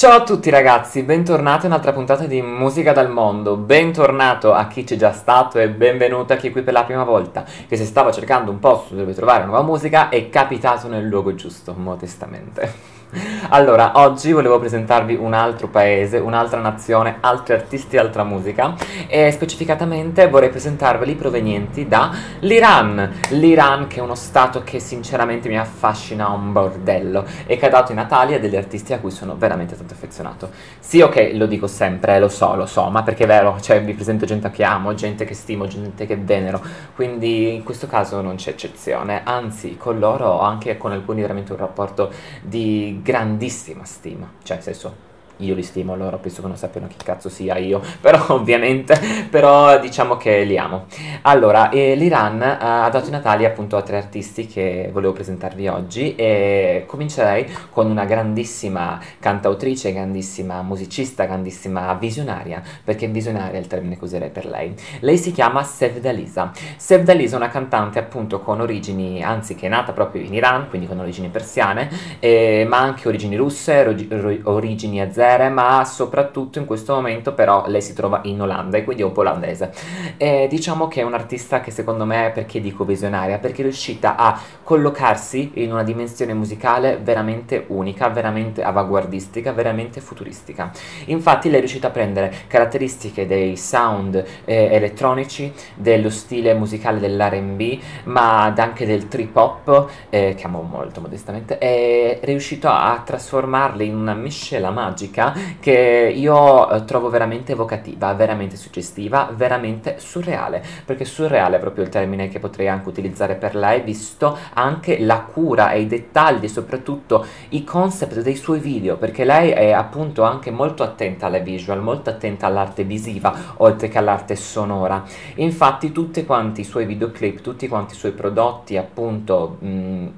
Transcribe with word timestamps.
Ciao 0.00 0.12
a 0.12 0.22
tutti 0.22 0.48
ragazzi, 0.48 1.02
bentornati 1.02 1.66
a 1.66 1.68
un'altra 1.68 1.92
puntata 1.92 2.24
di 2.24 2.40
Musica 2.40 2.94
dal 2.94 3.10
Mondo, 3.10 3.58
bentornato 3.58 4.54
a 4.54 4.66
chi 4.66 4.82
c'è 4.82 4.96
già 4.96 5.12
stato 5.12 5.58
e 5.58 5.68
benvenuto 5.68 6.32
a 6.32 6.36
chi 6.36 6.48
è 6.48 6.50
qui 6.50 6.62
per 6.62 6.72
la 6.72 6.84
prima 6.84 7.04
volta, 7.04 7.44
che 7.68 7.76
se 7.76 7.84
stava 7.84 8.10
cercando 8.10 8.50
un 8.50 8.58
posto 8.60 8.94
dove 8.94 9.12
trovare 9.12 9.44
nuova 9.44 9.60
musica 9.60 10.08
è 10.08 10.30
capitato 10.30 10.88
nel 10.88 11.06
luogo 11.06 11.34
giusto, 11.34 11.74
modestamente. 11.76 12.99
Allora, 13.52 13.92
oggi 13.94 14.30
volevo 14.32 14.58
presentarvi 14.58 15.16
un 15.16 15.34
altro 15.34 15.68
paese, 15.68 16.18
un'altra 16.18 16.60
nazione, 16.60 17.16
altri 17.20 17.54
artisti 17.54 17.96
altra 17.96 18.22
musica 18.22 18.74
e 19.08 19.30
specificatamente 19.32 20.28
vorrei 20.28 20.50
presentarveli 20.50 21.14
provenienti 21.14 21.88
dall'Iran. 21.88 23.10
L'Iran 23.30 23.86
che 23.88 23.98
è 23.98 24.02
uno 24.02 24.14
stato 24.14 24.62
che 24.62 24.78
sinceramente 24.78 25.48
mi 25.48 25.58
affascina 25.58 26.28
un 26.28 26.52
bordello 26.52 27.24
e 27.46 27.56
che 27.56 27.66
ha 27.66 27.70
dato 27.70 27.90
i 27.92 27.94
natali 27.96 28.34
a 28.34 28.38
degli 28.38 28.56
artisti 28.56 28.92
a 28.92 29.00
cui 29.00 29.10
sono 29.10 29.36
veramente 29.36 29.76
tanto 29.76 29.94
affezionato. 29.94 30.50
Sì, 30.78 31.00
ok, 31.00 31.32
lo 31.34 31.46
dico 31.46 31.66
sempre, 31.66 32.20
lo 32.20 32.28
so, 32.28 32.54
lo 32.54 32.66
so, 32.66 32.88
ma 32.88 33.02
perché 33.02 33.24
è 33.24 33.26
vero, 33.26 33.60
cioè 33.60 33.82
vi 33.82 33.94
presento 33.94 34.26
gente 34.26 34.50
che 34.50 34.62
amo, 34.62 34.94
gente 34.94 35.24
che 35.24 35.34
stimo, 35.34 35.66
gente 35.66 36.06
che 36.06 36.16
venero, 36.16 36.62
quindi 36.94 37.52
in 37.54 37.64
questo 37.64 37.86
caso 37.88 38.20
non 38.20 38.36
c'è 38.36 38.50
eccezione, 38.50 39.22
anzi 39.24 39.76
con 39.76 39.98
loro 39.98 40.40
anche 40.40 40.76
con 40.76 40.92
alcuni 40.92 41.20
veramente 41.20 41.52
un 41.52 41.58
rapporto 41.58 42.12
di 42.42 42.99
grandissima 43.02 43.84
stima, 43.84 44.30
cioè 44.42 44.56
nel 44.56 44.64
senso 44.64 45.08
io 45.40 45.54
li 45.54 45.62
stimo, 45.62 45.96
loro 45.96 46.18
penso 46.18 46.42
che 46.42 46.48
non 46.48 46.56
sappiano 46.56 46.86
chi 46.86 46.96
cazzo 47.02 47.28
sia 47.28 47.56
io, 47.56 47.80
però 48.00 48.26
ovviamente, 48.28 48.98
però 49.30 49.78
diciamo 49.78 50.16
che 50.16 50.44
li 50.44 50.58
amo. 50.58 50.86
Allora, 51.22 51.70
eh, 51.70 51.94
l'Iran 51.94 52.42
eh, 52.42 52.56
ha 52.58 52.88
dato 52.90 53.08
i 53.08 53.10
natali 53.10 53.44
appunto 53.44 53.76
a 53.76 53.82
tre 53.82 53.96
artisti 53.96 54.46
che 54.46 54.90
volevo 54.92 55.12
presentarvi 55.12 55.68
oggi 55.68 56.14
e 56.14 56.84
comincerei 56.86 57.46
con 57.70 57.90
una 57.90 58.04
grandissima 58.04 58.98
cantautrice, 59.18 59.92
grandissima 59.92 60.62
musicista, 60.62 61.24
grandissima 61.24 61.92
visionaria, 61.94 62.62
perché 62.84 63.06
visionaria 63.08 63.58
è 63.58 63.60
il 63.60 63.66
termine 63.66 63.98
che 63.98 64.04
userei 64.04 64.30
per 64.30 64.46
lei. 64.46 64.74
Lei 65.00 65.18
si 65.18 65.32
chiama 65.32 65.62
Sevdalisa. 65.62 66.52
Sevdalisa 66.76 67.34
è 67.34 67.38
una 67.38 67.48
cantante 67.48 67.98
appunto 67.98 68.40
con 68.40 68.60
origini, 68.60 69.22
anzi 69.22 69.54
che 69.54 69.66
è 69.66 69.68
nata 69.68 69.92
proprio 69.92 70.22
in 70.22 70.34
Iran, 70.34 70.68
quindi 70.68 70.86
con 70.86 70.98
origini 70.98 71.28
persiane, 71.28 71.90
eh, 72.18 72.66
ma 72.68 72.78
anche 72.78 73.08
origini 73.08 73.36
russe, 73.36 73.96
origini 74.44 75.00
azere, 75.00 75.29
vedere, 75.30 75.48
ma 75.48 75.84
soprattutto 75.84 76.58
in 76.58 76.64
questo 76.64 76.94
momento 76.94 77.32
però 77.32 77.64
lei 77.66 77.82
si 77.82 77.92
trova 77.92 78.20
in 78.24 78.40
Olanda 78.40 78.76
e 78.76 78.84
quindi 78.84 79.02
è 79.02 79.06
un 79.06 79.12
po' 79.12 79.20
olandese. 79.20 79.72
E 80.16 80.46
diciamo 80.48 80.88
che 80.88 81.00
è 81.00 81.04
un'artista 81.04 81.60
che 81.60 81.70
secondo 81.70 82.04
me, 82.04 82.30
perché 82.34 82.60
dico 82.60 82.84
visionaria? 82.84 83.38
Perché 83.38 83.60
è 83.60 83.64
riuscita 83.64 84.16
a 84.16 84.38
collocarsi 84.62 85.52
in 85.54 85.72
una 85.72 85.82
dimensione 85.82 86.34
musicale 86.34 86.98
veramente 87.02 87.64
unica, 87.68 88.08
veramente 88.08 88.62
avanguardistica, 88.62 89.52
veramente 89.52 90.00
futuristica. 90.00 90.70
Infatti 91.06 91.48
lei 91.48 91.58
è 91.58 91.60
riuscita 91.60 91.88
a 91.88 91.90
prendere 91.90 92.32
caratteristiche 92.46 93.26
dei 93.26 93.56
sound 93.56 94.22
eh, 94.44 94.68
elettronici, 94.72 95.52
dello 95.74 96.10
stile 96.10 96.54
musicale 96.54 96.98
dell'R&B, 96.98 97.78
ma 98.04 98.52
anche 98.56 98.86
del 98.86 99.08
trip 99.08 99.36
hop, 99.36 99.88
eh, 100.10 100.34
che 100.36 100.46
amo 100.46 100.62
molto 100.62 101.00
modestamente, 101.00 101.58
è 101.58 102.18
riuscito 102.22 102.68
a 102.68 103.00
trasformarle 103.04 103.84
in 103.84 103.96
una 103.96 104.14
miscela 104.14 104.70
magica 104.70 105.19
musica 105.20 105.34
che 105.60 106.12
io 106.14 106.70
eh, 106.70 106.84
trovo 106.84 107.10
veramente 107.10 107.52
evocativa, 107.52 108.12
veramente 108.14 108.56
suggestiva, 108.56 109.30
veramente 109.34 109.96
surreale, 109.98 110.62
perché 110.84 111.04
surreale 111.04 111.56
è 111.56 111.60
proprio 111.60 111.84
il 111.84 111.90
termine 111.90 112.28
che 112.28 112.38
potrei 112.38 112.68
anche 112.68 112.88
utilizzare 112.88 113.34
per 113.34 113.54
lei, 113.54 113.82
visto 113.82 114.36
anche 114.54 114.98
la 115.00 115.20
cura 115.20 115.72
e 115.72 115.80
i 115.80 115.86
dettagli, 115.86 116.48
soprattutto 116.48 117.24
i 117.50 117.64
concept 117.64 118.20
dei 118.20 118.36
suoi 118.36 118.58
video, 118.58 118.96
perché 118.96 119.24
lei 119.24 119.50
è 119.50 119.72
appunto 119.72 120.22
anche 120.22 120.50
molto 120.50 120.82
attenta 120.82 121.26
alle 121.26 121.40
visual, 121.40 121.82
molto 121.82 122.10
attenta 122.10 122.46
all'arte 122.46 122.84
visiva, 122.84 123.34
oltre 123.58 123.88
che 123.88 123.98
all'arte 123.98 124.36
sonora. 124.36 125.02
Infatti 125.36 125.92
tutti 125.92 126.24
quanti 126.24 126.62
i 126.62 126.64
suoi 126.64 126.86
videoclip, 126.86 127.40
tutti 127.40 127.68
quanti 127.68 127.94
i 127.94 127.96
suoi 127.96 128.12
prodotti, 128.12 128.76
appunto... 128.76 129.56
Mh, 129.60 130.08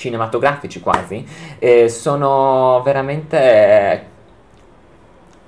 cinematografici 0.00 0.80
quasi, 0.80 1.22
eh, 1.58 1.90
sono 1.90 2.80
veramente 2.82 3.38
eh, 3.38 4.02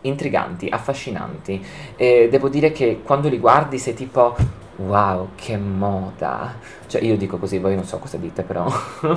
intriganti, 0.03 0.69
affascinanti. 0.69 1.65
E 1.97 2.29
devo 2.31 2.51
dire 2.51 2.71
che 2.71 3.01
quando 3.03 3.31
li 3.31 3.39
guardi 3.39 3.79
sei 3.79 3.95
tipo 3.95 4.37
wow, 4.77 5.31
che 5.35 5.57
moda. 5.57 6.55
Cioè 6.87 7.03
io 7.03 7.17
dico 7.17 7.39
così, 7.39 7.59
voi 7.59 7.75
non 7.75 7.85
so 7.85 7.99
cosa 7.99 8.17
dite 8.17 8.43
però. 8.43 8.67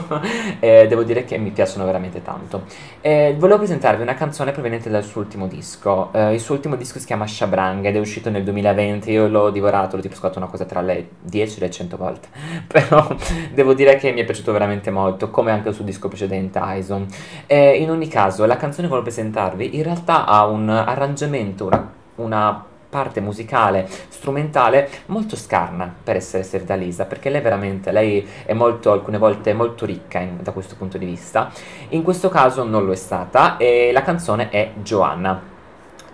eh, 0.60 0.88
devo 0.88 1.04
dire 1.04 1.26
che 1.26 1.38
mi 1.38 1.52
piacciono 1.52 1.86
veramente 1.86 2.22
tanto. 2.22 2.64
Eh, 3.02 3.36
volevo 3.38 3.60
presentarvi 3.60 4.02
una 4.02 4.14
canzone 4.14 4.52
proveniente 4.52 4.90
dal 4.90 5.04
suo 5.04 5.22
ultimo 5.22 5.48
disco. 5.48 6.12
Eh, 6.14 6.34
il 6.34 6.40
suo 6.40 6.56
ultimo 6.56 6.76
disco 6.76 7.00
si 7.00 7.06
chiama 7.06 7.28
Shabrang 7.28 7.86
ed 7.86 7.96
è 7.96 8.00
uscito 8.00 8.30
nel 8.30 8.44
2020. 8.44 9.12
Io 9.12 9.28
l'ho 9.28 9.50
divorato, 9.50 9.96
l'ho 9.96 10.02
tipo 10.02 10.14
ascoltato 10.14 10.40
una 10.40 10.50
cosa 10.50 10.66
tra 10.66 10.82
le 10.82 11.10
10 11.22 11.58
e 11.58 11.62
le 11.62 11.72
100 11.72 11.98
volte. 11.98 12.28
Però 12.68 13.16
devo 13.54 13.74
dire 13.74 13.96
che 13.98 14.12
mi 14.12 14.22
è 14.22 14.26
piaciuto 14.26 14.52
veramente 14.52 14.92
molto, 14.92 15.30
come 15.30 15.52
anche 15.52 15.70
il 15.70 15.76
suo 15.76 15.84
disco 15.84 16.08
precedente, 16.08 16.60
Aison. 16.60 17.06
in 17.48 17.90
ogni 17.90 18.08
caso, 18.08 18.46
la 18.46 18.58
canzone 18.58 18.84
che 18.84 18.94
volevo 18.94 19.08
presentarvi 19.08 19.76
in 19.76 19.84
realtà 19.84 20.26
ha 20.26 20.46
un 20.46 20.70
arrangiamento, 20.70 21.66
una, 21.66 21.92
una 22.16 22.66
parte 22.96 23.20
musicale, 23.20 23.90
strumentale 24.08 24.90
molto 25.08 25.36
scarna 25.36 25.94
per 26.02 26.16
essere 26.16 26.44
Serdalisa, 26.44 27.04
perché 27.04 27.30
lei 27.30 27.42
veramente, 27.42 27.92
lei 27.92 28.26
è 28.46 28.54
molto, 28.54 28.94
alcune 28.94 29.18
volte 29.18 29.54
molto 29.54 29.86
ricca 29.86 30.20
in, 30.20 30.38
da 30.42 30.54
questo 30.54 30.76
punto 30.78 30.98
di 30.98 31.06
vista. 31.06 31.52
In 31.90 32.04
questo 32.04 32.30
caso 32.30 32.64
non 32.64 32.86
lo 32.86 32.94
è 32.94 32.96
stata 32.96 33.58
e 33.58 33.92
la 33.92 34.02
canzone 34.02 34.48
è 34.48 34.72
Joanna. 34.82 35.55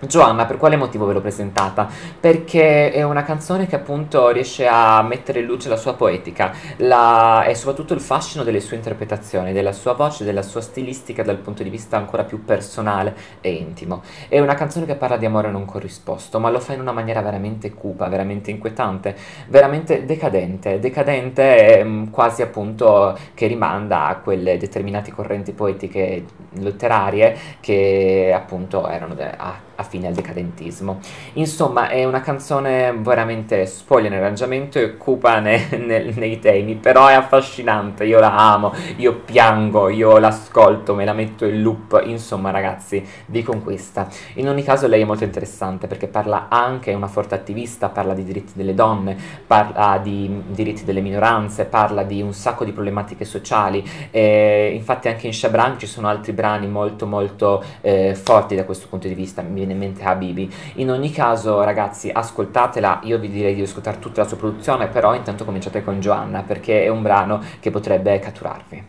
Giovanna, 0.04 0.46
per 0.46 0.56
quale 0.56 0.74
motivo 0.74 1.06
ve 1.06 1.12
l'ho 1.12 1.20
presentata? 1.20 1.88
Perché 2.18 2.90
è 2.90 3.04
una 3.04 3.22
canzone 3.22 3.68
che 3.68 3.76
appunto 3.76 4.30
riesce 4.30 4.66
a 4.66 5.00
mettere 5.02 5.38
in 5.38 5.46
luce 5.46 5.68
la 5.68 5.76
sua 5.76 5.94
poetica 5.94 6.52
la... 6.78 7.44
e 7.44 7.54
soprattutto 7.54 7.94
il 7.94 8.00
fascino 8.00 8.42
delle 8.42 8.58
sue 8.58 8.74
interpretazioni, 8.74 9.52
della 9.52 9.70
sua 9.70 9.92
voce, 9.92 10.24
della 10.24 10.42
sua 10.42 10.60
stilistica 10.60 11.22
dal 11.22 11.36
punto 11.36 11.62
di 11.62 11.70
vista 11.70 11.98
ancora 11.98 12.24
più 12.24 12.44
personale 12.44 13.14
e 13.40 13.52
intimo. 13.52 14.02
È 14.26 14.40
una 14.40 14.54
canzone 14.54 14.86
che 14.86 14.96
parla 14.96 15.16
di 15.16 15.24
amore 15.24 15.52
non 15.52 15.64
corrisposto, 15.64 16.40
ma 16.40 16.50
lo 16.50 16.58
fa 16.58 16.72
in 16.72 16.80
una 16.80 16.90
maniera 16.90 17.22
veramente 17.22 17.72
cupa, 17.72 18.08
veramente 18.08 18.50
inquietante, 18.50 19.14
veramente 19.46 20.04
decadente, 20.04 20.80
decadente 20.80 21.78
ehm, 21.78 22.10
quasi 22.10 22.42
appunto 22.42 23.16
che 23.34 23.46
rimanda 23.46 24.06
a 24.08 24.16
quelle 24.16 24.58
determinate 24.58 25.12
correnti 25.12 25.52
poetiche 25.52 26.24
letterarie 26.54 27.38
che 27.60 28.32
appunto 28.34 28.88
erano 28.88 29.14
de- 29.14 29.30
a 29.36 29.70
affine 29.76 30.08
al 30.08 30.14
decadentismo. 30.14 31.00
Insomma, 31.34 31.88
è 31.88 32.04
una 32.04 32.20
canzone 32.20 32.92
veramente 32.96 33.66
spoglia 33.66 34.08
nell'arrangiamento 34.08 34.78
e 34.78 34.96
cupa 34.96 35.38
ne, 35.40 35.68
ne, 35.78 36.12
nei 36.14 36.38
temi, 36.38 36.74
però 36.74 37.06
è 37.06 37.14
affascinante, 37.14 38.04
io 38.04 38.20
la 38.20 38.52
amo, 38.52 38.72
io 38.96 39.14
piango, 39.14 39.88
io 39.88 40.18
l'ascolto, 40.18 40.94
me 40.94 41.04
la 41.04 41.12
metto 41.12 41.44
in 41.44 41.62
loop, 41.62 42.02
insomma 42.04 42.50
ragazzi, 42.50 43.04
vi 43.26 43.42
conquista. 43.42 44.08
In 44.34 44.48
ogni 44.48 44.62
caso 44.62 44.86
lei 44.86 45.02
è 45.02 45.04
molto 45.04 45.24
interessante 45.24 45.86
perché 45.86 46.08
parla 46.08 46.46
anche, 46.48 46.92
è 46.92 46.94
una 46.94 47.08
forte 47.08 47.34
attivista, 47.34 47.88
parla 47.88 48.14
di 48.14 48.24
diritti 48.24 48.52
delle 48.54 48.74
donne, 48.74 49.16
parla 49.46 49.98
di 50.02 50.42
diritti 50.48 50.84
delle 50.84 51.00
minoranze, 51.00 51.64
parla 51.64 52.02
di 52.02 52.20
un 52.22 52.32
sacco 52.32 52.64
di 52.64 52.72
problematiche 52.72 53.24
sociali, 53.24 53.84
e 54.10 54.72
infatti 54.74 55.08
anche 55.08 55.26
in 55.26 55.34
Shabran 55.34 55.78
ci 55.78 55.86
sono 55.86 56.08
altri 56.08 56.32
brani 56.32 56.66
molto 56.68 57.06
molto 57.06 57.62
eh, 57.80 58.14
forti 58.14 58.54
da 58.54 58.64
questo 58.64 58.86
punto 58.88 59.08
di 59.08 59.14
vista, 59.14 59.42
mi 59.42 59.61
viene 59.64 59.72
in 59.72 59.78
mente 59.78 60.02
Habibi. 60.04 60.52
In 60.74 60.90
ogni 60.90 61.10
caso, 61.10 61.62
ragazzi, 61.62 62.10
ascoltatela. 62.12 63.00
Io 63.04 63.18
vi 63.18 63.30
direi 63.30 63.54
di 63.54 63.62
ascoltare 63.62 63.98
tutta 63.98 64.22
la 64.22 64.28
sua 64.28 64.36
produzione, 64.36 64.88
però 64.88 65.14
intanto 65.14 65.44
cominciate 65.44 65.82
con 65.82 66.00
Joanna, 66.00 66.42
perché 66.42 66.84
è 66.84 66.88
un 66.88 67.02
brano 67.02 67.40
che 67.60 67.70
potrebbe 67.70 68.18
catturarvi. 68.18 68.84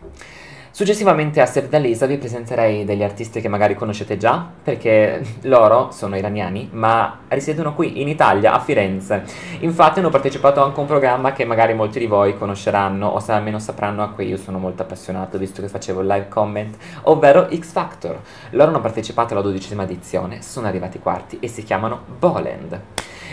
Successivamente 0.76 1.40
a 1.40 1.46
Sevdalisa 1.46 2.04
vi 2.06 2.18
presenterei 2.18 2.84
degli 2.84 3.04
artisti 3.04 3.40
che 3.40 3.46
magari 3.46 3.76
conoscete 3.76 4.16
già, 4.16 4.44
perché 4.60 5.24
loro 5.42 5.92
sono 5.92 6.16
iraniani, 6.16 6.68
ma 6.72 7.20
risiedono 7.28 7.74
qui 7.74 8.00
in 8.00 8.08
Italia, 8.08 8.52
a 8.52 8.58
Firenze. 8.58 9.22
Infatti 9.60 10.00
hanno 10.00 10.10
partecipato 10.10 10.60
anche 10.60 10.78
a 10.78 10.80
un 10.80 10.88
programma 10.88 11.30
che 11.30 11.44
magari 11.44 11.74
molti 11.74 12.00
di 12.00 12.06
voi 12.06 12.36
conosceranno, 12.36 13.06
o 13.06 13.20
se 13.20 13.30
almeno 13.30 13.60
sapranno 13.60 14.02
a 14.02 14.08
cui 14.08 14.26
io 14.26 14.36
sono 14.36 14.58
molto 14.58 14.82
appassionato, 14.82 15.38
visto 15.38 15.62
che 15.62 15.68
facevo 15.68 16.00
il 16.00 16.08
live 16.08 16.26
comment, 16.26 16.76
ovvero 17.02 17.46
X 17.54 17.70
Factor. 17.70 18.20
Loro 18.50 18.70
hanno 18.70 18.80
partecipato 18.80 19.32
alla 19.32 19.44
dodicesima 19.44 19.84
edizione, 19.84 20.42
sono 20.42 20.66
arrivati 20.66 20.98
quarti 20.98 21.38
e 21.38 21.46
si 21.46 21.62
chiamano 21.62 22.00
Boland. 22.18 22.80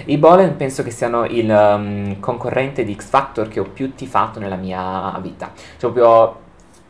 I 0.05 0.17
Bolen 0.19 0.55
penso 0.57 0.83
che 0.83 0.91
siano 0.91 1.25
il 1.25 1.49
um, 1.49 2.19
concorrente 2.19 2.83
di 2.83 2.95
X 2.95 3.09
Factor 3.09 3.47
che 3.47 3.59
ho 3.59 3.65
più 3.65 3.95
tifato 3.95 4.39
nella 4.39 4.55
mia 4.57 5.17
vita. 5.19 5.51
Cioè 5.55 5.91
proprio 5.91 6.40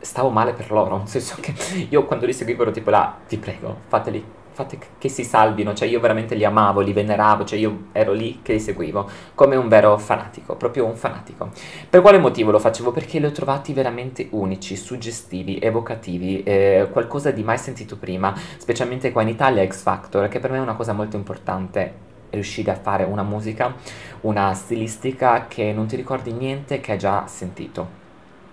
stavo 0.02 0.28
male 0.28 0.52
per 0.52 0.70
loro, 0.70 0.98
nel 0.98 1.08
senso 1.08 1.36
che 1.40 1.54
io 1.88 2.04
quando 2.04 2.26
li 2.26 2.34
seguivo 2.34 2.62
ero 2.62 2.70
tipo 2.70 2.90
là, 2.90 3.16
ti 3.26 3.38
prego, 3.38 3.78
fateli 3.88 4.40
fate 4.52 4.78
che 4.98 5.08
si 5.08 5.24
salvino, 5.24 5.74
cioè 5.74 5.88
io 5.88 5.98
veramente 5.98 6.34
li 6.34 6.44
amavo, 6.44 6.80
li 6.80 6.92
veneravo, 6.92 7.44
cioè 7.44 7.58
io 7.58 7.84
ero 7.92 8.12
lì 8.12 8.40
che 8.42 8.52
li 8.52 8.60
seguivo 8.60 9.08
come 9.34 9.56
un 9.56 9.68
vero 9.68 9.96
fanatico, 9.98 10.56
proprio 10.56 10.84
un 10.84 10.94
fanatico. 10.94 11.50
Per 11.88 12.00
quale 12.00 12.18
motivo 12.18 12.50
lo 12.50 12.58
facevo? 12.58 12.92
Perché 12.92 13.18
li 13.18 13.26
ho 13.26 13.32
trovati 13.32 13.72
veramente 13.72 14.28
unici, 14.30 14.76
suggestivi, 14.76 15.58
evocativi, 15.58 16.42
eh, 16.42 16.88
qualcosa 16.90 17.30
di 17.30 17.42
mai 17.42 17.58
sentito 17.58 17.96
prima, 17.96 18.34
specialmente 18.58 19.10
qua 19.10 19.22
in 19.22 19.28
Italia 19.28 19.66
X 19.66 19.82
Factor, 19.82 20.28
che 20.28 20.38
per 20.38 20.50
me 20.50 20.58
è 20.58 20.60
una 20.60 20.74
cosa 20.74 20.92
molto 20.92 21.16
importante 21.16 22.10
riuscire 22.30 22.70
a 22.70 22.76
fare 22.76 23.04
una 23.04 23.22
musica, 23.22 23.74
una 24.22 24.54
stilistica 24.54 25.46
che 25.48 25.72
non 25.72 25.86
ti 25.86 25.96
ricordi 25.96 26.32
niente 26.32 26.80
che 26.80 26.92
hai 26.92 26.98
già 26.98 27.26
sentito. 27.26 28.01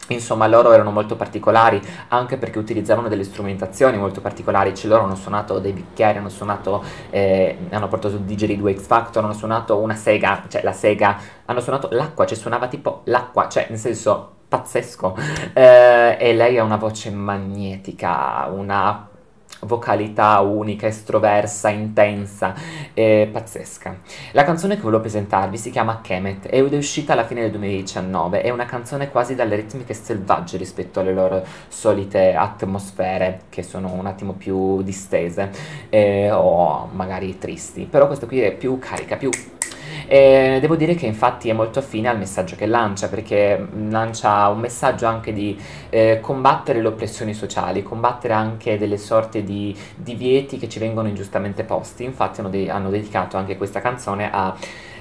Insomma, 0.09 0.47
loro 0.47 0.71
erano 0.71 0.91
molto 0.91 1.15
particolari 1.15 1.81
anche 2.09 2.37
perché 2.37 2.59
utilizzavano 2.59 3.07
delle 3.07 3.23
strumentazioni 3.23 3.97
molto 3.97 4.21
particolari. 4.21 4.75
Cioè, 4.75 4.89
loro 4.89 5.03
hanno 5.03 5.15
suonato 5.15 5.59
dei 5.59 5.73
bicchieri, 5.73 6.17
hanno 6.17 6.29
suonato, 6.29 6.83
eh, 7.09 7.57
hanno 7.69 7.87
portato 7.87 8.15
il 8.15 8.21
Didgeridoo 8.21 8.73
X 8.73 8.85
Factor, 8.85 9.23
hanno 9.23 9.33
suonato 9.33 9.77
una 9.77 9.95
sega, 9.95 10.43
cioè 10.47 10.63
la 10.63 10.73
sega, 10.73 11.17
hanno 11.45 11.61
suonato 11.61 11.89
l'acqua, 11.91 12.25
cioè 12.25 12.37
suonava 12.37 12.67
tipo 12.67 13.01
l'acqua, 13.05 13.47
cioè 13.47 13.67
nel 13.69 13.79
senso 13.79 14.37
pazzesco. 14.47 15.15
Eh, 15.53 16.17
e 16.19 16.33
lei 16.33 16.57
ha 16.57 16.63
una 16.63 16.77
voce 16.77 17.11
magnetica, 17.11 18.49
una 18.51 19.08
vocalità 19.61 20.39
unica, 20.39 20.87
estroversa, 20.87 21.69
intensa, 21.69 22.53
e 22.93 23.29
pazzesca. 23.31 23.97
La 24.31 24.43
canzone 24.43 24.75
che 24.75 24.81
volevo 24.81 25.01
presentarvi 25.01 25.57
si 25.57 25.69
chiama 25.69 26.01
Kemet 26.01 26.47
ed 26.49 26.73
è 26.73 26.77
uscita 26.77 27.13
alla 27.13 27.25
fine 27.25 27.41
del 27.41 27.51
2019, 27.51 28.41
è 28.41 28.49
una 28.49 28.65
canzone 28.65 29.09
quasi 29.09 29.35
dalle 29.35 29.55
ritmiche 29.55 29.93
selvagge 29.93 30.57
rispetto 30.57 30.99
alle 30.99 31.13
loro 31.13 31.43
solite 31.67 32.33
atmosfere 32.33 33.41
che 33.49 33.63
sono 33.63 33.91
un 33.91 34.05
attimo 34.05 34.33
più 34.33 34.81
distese 34.81 35.51
eh, 35.89 36.31
o 36.31 36.89
magari 36.91 37.37
tristi, 37.37 37.85
però 37.85 38.07
questa 38.07 38.25
qui 38.25 38.41
è 38.41 38.53
più 38.53 38.79
carica, 38.79 39.15
più 39.15 39.29
e 40.11 40.57
devo 40.59 40.75
dire 40.75 40.95
che 40.95 41.05
infatti 41.05 41.49
è 41.49 41.53
molto 41.53 41.77
affine 41.77 42.07
al 42.07 42.17
messaggio 42.17 42.55
che 42.55 42.65
lancia, 42.65 43.09
perché 43.09 43.63
lancia 43.89 44.47
un 44.47 44.59
messaggio 44.59 45.05
anche 45.05 45.31
di 45.31 45.55
eh, 45.91 46.17
combattere 46.19 46.81
le 46.81 46.87
oppressioni 46.87 47.35
sociali, 47.35 47.83
combattere 47.83 48.33
anche 48.33 48.79
delle 48.79 48.97
sorte 48.97 49.43
di 49.43 49.77
divieti 49.95 50.57
che 50.57 50.67
ci 50.67 50.79
vengono 50.79 51.09
ingiustamente 51.09 51.63
posti. 51.63 52.05
Infatti 52.05 52.39
hanno, 52.39 52.49
de- 52.49 52.71
hanno 52.71 52.89
dedicato 52.89 53.37
anche 53.37 53.55
questa 53.55 53.81
canzone 53.81 54.31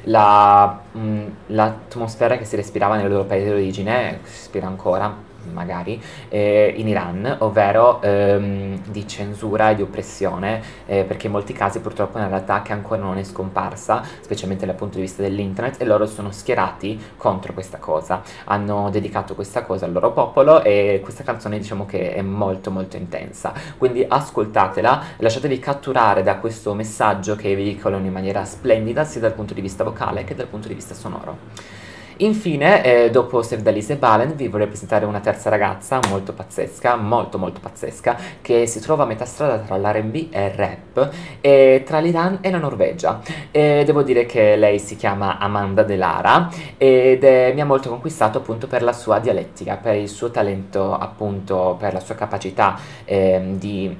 all'atmosfera 0.04 2.36
che 2.36 2.44
si 2.44 2.56
respirava 2.56 2.96
nel 2.96 3.08
loro 3.08 3.24
paese 3.24 3.48
d'origine, 3.48 4.18
si 4.24 4.32
respira 4.32 4.66
ancora 4.66 5.24
magari, 5.52 6.00
eh, 6.28 6.72
in 6.76 6.88
Iran, 6.88 7.36
ovvero 7.40 8.00
ehm, 8.02 8.82
di 8.86 9.06
censura 9.06 9.70
e 9.70 9.74
di 9.74 9.82
oppressione, 9.82 10.62
eh, 10.86 11.04
perché 11.04 11.26
in 11.26 11.32
molti 11.32 11.52
casi 11.52 11.80
purtroppo 11.80 12.18
è 12.18 12.20
una 12.20 12.28
realtà 12.28 12.62
che 12.62 12.72
ancora 12.72 13.02
non 13.02 13.18
è 13.18 13.24
scomparsa, 13.24 14.02
specialmente 14.20 14.66
dal 14.66 14.74
punto 14.74 14.96
di 14.96 15.02
vista 15.02 15.22
dell'internet, 15.22 15.80
e 15.80 15.84
loro 15.84 16.06
sono 16.06 16.30
schierati 16.30 17.00
contro 17.16 17.52
questa 17.52 17.78
cosa. 17.78 18.22
Hanno 18.44 18.90
dedicato 18.90 19.34
questa 19.34 19.62
cosa 19.62 19.84
al 19.84 19.92
loro 19.92 20.12
popolo 20.12 20.62
e 20.62 21.00
questa 21.02 21.24
canzone 21.24 21.58
diciamo 21.58 21.86
che 21.86 22.14
è 22.14 22.22
molto 22.22 22.70
molto 22.70 22.96
intensa. 22.96 23.52
Quindi 23.76 24.04
ascoltatela, 24.06 25.02
lasciatevi 25.16 25.58
catturare 25.58 26.22
da 26.22 26.36
questo 26.36 26.74
messaggio 26.74 27.36
che 27.36 27.54
veicolano 27.54 28.06
in 28.06 28.12
maniera 28.12 28.44
splendida 28.44 29.04
sia 29.04 29.20
dal 29.20 29.32
punto 29.32 29.54
di 29.54 29.60
vista 29.60 29.84
vocale 29.84 30.24
che 30.24 30.34
dal 30.34 30.46
punto 30.46 30.68
di 30.68 30.74
vista 30.74 30.94
sonoro. 30.94 31.87
Infine, 32.20 32.82
eh, 32.82 33.10
dopo 33.10 33.42
Save 33.42 33.62
Dalise 33.62 33.92
e 33.92 33.96
Balen, 33.96 34.34
vi 34.34 34.48
vorrei 34.48 34.66
presentare 34.66 35.04
una 35.04 35.20
terza 35.20 35.50
ragazza 35.50 36.00
molto 36.08 36.32
pazzesca, 36.32 36.96
molto 36.96 37.38
molto 37.38 37.60
pazzesca, 37.60 38.16
che 38.42 38.66
si 38.66 38.80
trova 38.80 39.04
a 39.04 39.06
metà 39.06 39.24
strada 39.24 39.58
tra 39.58 39.76
l'R&B 39.76 40.26
e 40.30 40.46
il 40.46 40.50
rap, 40.50 41.10
e 41.40 41.84
tra 41.86 42.00
l'Iran 42.00 42.38
e 42.40 42.50
la 42.50 42.58
Norvegia. 42.58 43.20
E 43.52 43.84
devo 43.86 44.02
dire 44.02 44.26
che 44.26 44.56
lei 44.56 44.80
si 44.80 44.96
chiama 44.96 45.38
Amanda 45.38 45.84
Delara 45.84 46.50
ed 46.76 47.22
è, 47.22 47.52
mi 47.54 47.60
ha 47.60 47.64
molto 47.64 47.88
conquistato 47.88 48.38
appunto 48.38 48.66
per 48.66 48.82
la 48.82 48.92
sua 48.92 49.20
dialettica, 49.20 49.76
per 49.76 49.94
il 49.94 50.08
suo 50.08 50.32
talento 50.32 50.98
appunto, 50.98 51.76
per 51.78 51.92
la 51.92 52.00
sua 52.00 52.16
capacità 52.16 52.76
eh, 53.04 53.40
di 53.52 53.96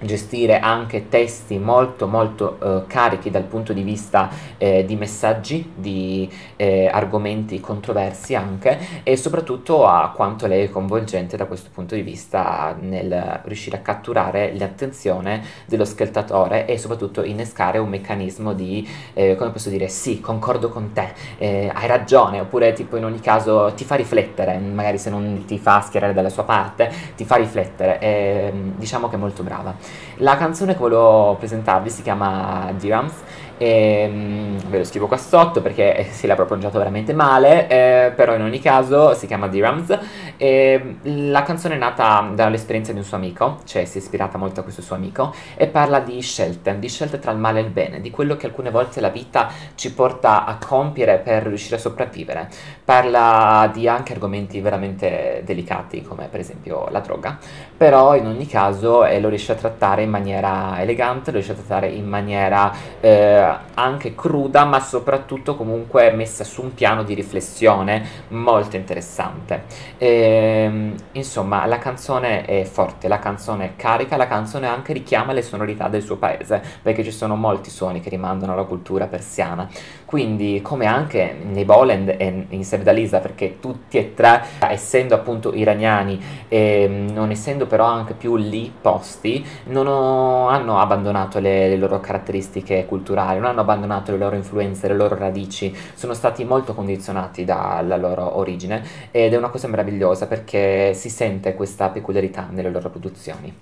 gestire 0.00 0.60
anche 0.60 1.08
testi 1.08 1.58
molto 1.58 2.06
molto 2.06 2.58
eh, 2.60 2.86
carichi 2.86 3.30
dal 3.30 3.44
punto 3.44 3.72
di 3.72 3.82
vista 3.82 4.28
eh, 4.58 4.84
di 4.84 4.96
messaggi, 4.96 5.72
di 5.74 6.30
eh, 6.56 6.86
argomenti 6.86 7.60
controversi 7.60 8.34
anche 8.34 9.02
e 9.02 9.16
soprattutto 9.16 9.86
a 9.86 10.12
quanto 10.14 10.46
lei 10.46 10.64
è 10.64 10.70
coinvolgente 10.70 11.36
da 11.36 11.46
questo 11.46 11.70
punto 11.72 11.94
di 11.94 12.02
vista 12.02 12.76
nel 12.78 13.40
riuscire 13.44 13.76
a 13.76 13.80
catturare 13.80 14.52
l'attenzione 14.56 15.42
dello 15.66 15.84
scaltatore 15.84 16.66
e 16.66 16.78
soprattutto 16.78 17.22
innescare 17.22 17.78
un 17.78 17.88
meccanismo 17.88 18.52
di, 18.52 18.86
eh, 19.14 19.36
come 19.36 19.50
posso 19.50 19.70
dire, 19.70 19.88
sì, 19.88 20.20
concordo 20.20 20.68
con 20.68 20.92
te, 20.92 21.12
eh, 21.38 21.70
hai 21.72 21.86
ragione, 21.86 22.40
oppure 22.40 22.72
tipo 22.72 22.96
in 22.96 23.04
ogni 23.04 23.20
caso 23.20 23.72
ti 23.74 23.84
fa 23.84 23.94
riflettere, 23.94 24.58
magari 24.58 24.98
se 24.98 25.10
non 25.10 25.44
ti 25.46 25.58
fa 25.58 25.80
schierare 25.80 26.12
dalla 26.12 26.28
sua 26.28 26.44
parte, 26.44 26.90
ti 27.16 27.24
fa 27.24 27.36
riflettere, 27.36 27.98
e, 28.00 28.52
diciamo 28.76 29.08
che 29.08 29.16
è 29.16 29.18
molto 29.18 29.42
brava. 29.42 29.74
La 30.16 30.36
canzone 30.36 30.72
che 30.72 30.78
volevo 30.78 31.36
presentarvi 31.36 31.90
si 31.90 32.02
chiama 32.02 32.72
Dirams 32.76 33.14
e, 33.62 34.08
mm, 34.10 34.56
ve 34.68 34.78
lo 34.78 34.84
scrivo 34.84 35.06
qua 35.06 35.18
sotto 35.18 35.60
perché 35.60 35.94
eh, 35.94 36.04
si 36.04 36.26
l'ha 36.26 36.34
pronunciato 36.34 36.78
veramente 36.78 37.12
male, 37.12 37.68
eh, 37.68 38.10
però 38.12 38.34
in 38.34 38.40
ogni 38.40 38.58
caso 38.58 39.12
si 39.12 39.26
chiama 39.26 39.48
Dirams. 39.48 39.98
E, 40.38 40.96
la 41.02 41.42
canzone 41.42 41.74
è 41.74 41.78
nata 41.78 42.30
dall'esperienza 42.32 42.92
di 42.92 42.98
un 42.98 43.04
suo 43.04 43.18
amico, 43.18 43.58
cioè 43.66 43.84
si 43.84 43.98
è 43.98 44.00
ispirata 44.00 44.38
molto 44.38 44.60
a 44.60 44.62
questo 44.62 44.80
suo 44.80 44.96
amico, 44.96 45.34
e 45.56 45.66
parla 45.66 46.00
di 46.00 46.18
scelte, 46.22 46.78
di 46.78 46.88
scelte 46.88 47.18
tra 47.18 47.32
il 47.32 47.38
male 47.38 47.60
e 47.60 47.64
il 47.64 47.68
bene, 47.68 48.00
di 48.00 48.10
quello 48.10 48.36
che 48.36 48.46
alcune 48.46 48.70
volte 48.70 49.02
la 49.02 49.10
vita 49.10 49.50
ci 49.74 49.92
porta 49.92 50.46
a 50.46 50.56
compiere 50.56 51.18
per 51.18 51.42
riuscire 51.42 51.76
a 51.76 51.80
sopravvivere. 51.80 52.48
Parla 52.82 53.70
di 53.70 53.86
anche 53.86 54.14
argomenti 54.14 54.58
veramente 54.62 55.42
delicati, 55.44 56.00
come 56.00 56.28
per 56.30 56.40
esempio 56.40 56.88
la 56.88 57.00
droga, 57.00 57.38
però 57.76 58.16
in 58.16 58.24
ogni 58.24 58.46
caso 58.46 59.04
eh, 59.04 59.20
lo 59.20 59.28
riesce 59.28 59.52
a 59.52 59.56
trattare 59.56 59.79
in 60.02 60.10
maniera 60.10 60.80
elegante, 60.80 61.30
lo 61.30 61.36
riesce 61.36 61.52
a 61.52 61.56
trattare 61.56 61.88
in 61.88 62.06
maniera... 62.06 62.72
Eh, 63.00 63.68
anche 63.80 64.14
cruda, 64.14 64.64
ma 64.64 64.78
soprattutto 64.80 65.56
comunque 65.56 66.10
messa 66.12 66.44
su 66.44 66.62
un 66.62 66.74
piano 66.74 67.02
di 67.02 67.14
riflessione 67.14 68.04
molto 68.28 68.76
interessante. 68.76 69.64
E, 69.96 70.08
ehm, 70.08 70.94
insomma, 71.12 71.64
la 71.66 71.78
canzone 71.78 72.44
è 72.44 72.64
forte, 72.64 73.08
la 73.08 73.18
canzone 73.18 73.64
è 73.64 73.70
carica, 73.76 74.16
la 74.16 74.26
canzone 74.26 74.66
anche 74.66 74.92
richiama 74.92 75.32
le 75.32 75.42
sonorità 75.42 75.88
del 75.88 76.02
suo 76.02 76.16
paese, 76.16 76.62
perché 76.82 77.02
ci 77.02 77.10
sono 77.10 77.36
molti 77.36 77.70
suoni 77.70 78.00
che 78.00 78.10
rimandano 78.10 78.52
alla 78.52 78.64
cultura 78.64 79.06
persiana. 79.06 79.68
Quindi, 80.04 80.60
come 80.62 80.86
anche 80.86 81.36
nei 81.42 81.64
Boland 81.64 82.08
e 82.16 82.46
in 82.48 82.64
Sevdalisa, 82.64 83.20
perché 83.20 83.58
tutti 83.60 83.96
e 83.96 84.14
tre, 84.14 84.42
essendo 84.68 85.14
appunto 85.14 85.54
iraniani 85.54 86.20
e 86.48 86.86
non 87.12 87.30
essendo 87.30 87.66
però 87.66 87.84
anche 87.84 88.14
più 88.14 88.36
lì 88.36 88.72
posti, 88.80 89.44
non 89.70 89.86
ho, 89.86 90.48
hanno 90.48 90.78
abbandonato 90.78 91.38
le, 91.38 91.68
le 91.68 91.76
loro 91.76 92.00
caratteristiche 92.00 92.84
culturali, 92.86 93.38
non 93.38 93.48
hanno 93.48 93.60
abbandonato 93.62 94.12
le 94.12 94.18
loro 94.18 94.36
influenze, 94.36 94.88
le 94.88 94.94
loro 94.94 95.16
radici, 95.16 95.74
sono 95.94 96.14
stati 96.14 96.44
molto 96.44 96.74
condizionati 96.74 97.44
dalla 97.44 97.96
loro 97.96 98.38
origine 98.38 98.82
ed 99.10 99.32
è 99.32 99.36
una 99.36 99.48
cosa 99.48 99.68
meravigliosa 99.68 100.26
perché 100.26 100.94
si 100.94 101.08
sente 101.08 101.54
questa 101.54 101.88
peculiarità 101.88 102.48
nelle 102.50 102.70
loro 102.70 102.90
produzioni. 102.90 103.54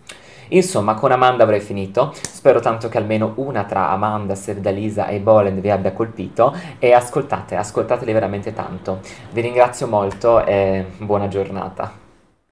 Insomma, 0.48 0.94
con 0.94 1.12
Amanda 1.12 1.42
avrei 1.42 1.60
finito. 1.60 2.14
Spero 2.14 2.60
tanto 2.60 2.88
che 2.88 2.98
almeno 2.98 3.32
una 3.36 3.64
tra 3.64 3.90
Amanda, 3.90 4.34
Sevdalisa 4.34 5.08
e 5.08 5.20
Bolend 5.20 5.60
vi 5.60 5.70
abbia 5.70 5.92
colpito. 5.92 6.56
E 6.78 6.92
ascoltate, 6.92 7.56
ascoltateli 7.56 8.12
veramente 8.12 8.54
tanto. 8.54 9.00
Vi 9.30 9.40
ringrazio 9.40 9.86
molto 9.86 10.44
e 10.44 10.86
buona 10.98 11.28
giornata. 11.28 12.07